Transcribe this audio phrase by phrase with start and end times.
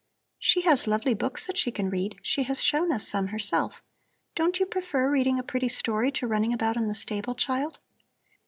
[0.39, 3.83] "She has lovely books that she can read; she has shown us some herself.
[4.33, 7.77] Don't you prefer reading a pretty story to running about in the stable, child?"